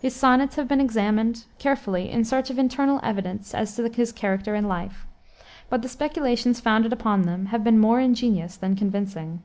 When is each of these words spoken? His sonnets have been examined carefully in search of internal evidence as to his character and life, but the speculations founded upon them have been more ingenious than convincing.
His 0.00 0.14
sonnets 0.14 0.54
have 0.54 0.68
been 0.68 0.80
examined 0.80 1.44
carefully 1.58 2.08
in 2.08 2.24
search 2.24 2.50
of 2.50 2.58
internal 2.60 3.00
evidence 3.02 3.52
as 3.52 3.74
to 3.74 3.88
his 3.88 4.12
character 4.12 4.54
and 4.54 4.68
life, 4.68 5.08
but 5.68 5.82
the 5.82 5.88
speculations 5.88 6.60
founded 6.60 6.92
upon 6.92 7.22
them 7.22 7.46
have 7.46 7.64
been 7.64 7.80
more 7.80 7.98
ingenious 7.98 8.56
than 8.56 8.76
convincing. 8.76 9.42